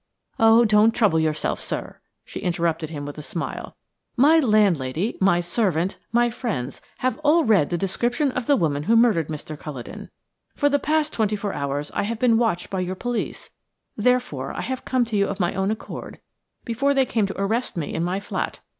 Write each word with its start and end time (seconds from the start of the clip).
"Oh, 0.39 0.65
don't 0.65 0.95
trouble 0.95 1.19
yourself, 1.19 1.59
sir!" 1.59 1.99
she 2.25 2.39
interrupted 2.39 2.89
him, 2.89 3.05
with 3.05 3.19
a 3.19 3.21
smile. 3.21 3.75
"My 4.17 4.39
landlady, 4.39 5.15
my 5.21 5.41
servant, 5.41 5.99
my 6.11 6.31
friends 6.31 6.81
have 7.05 7.19
all 7.19 7.43
read 7.43 7.69
the 7.69 7.77
description 7.77 8.31
of 8.31 8.47
the 8.47 8.55
woman 8.55 8.81
who 8.89 8.95
murdered 8.95 9.27
Mr. 9.29 9.55
Culledon. 9.55 10.09
For 10.55 10.69
the 10.69 10.79
past 10.79 11.13
twenty 11.13 11.35
four 11.35 11.53
hours 11.53 11.91
I 11.93 12.01
have 12.01 12.17
been 12.17 12.39
watched 12.39 12.71
by 12.71 12.79
your 12.79 12.95
police, 12.95 13.51
therefore 13.95 14.53
I 14.57 14.61
have 14.61 14.85
come 14.85 15.05
to 15.05 15.15
you 15.15 15.27
of 15.27 15.39
my 15.39 15.53
own 15.53 15.69
accord, 15.69 16.19
before 16.65 16.95
they 16.95 17.05
came 17.05 17.27
to 17.27 17.39
arrest 17.39 17.77
me 17.77 17.93
in 17.93 18.03
my 18.03 18.19
flat. 18.19 18.59